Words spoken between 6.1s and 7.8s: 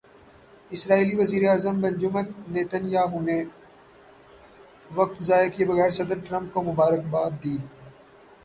Trump کو مبارک باد دی۔